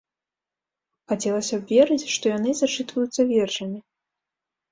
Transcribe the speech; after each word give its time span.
Хацелася 1.13 1.55
б 1.65 1.69
верыць, 1.73 2.07
што 2.13 2.25
яны 2.37 2.49
зачытваюцца 2.61 3.21
вершамі. 3.33 3.77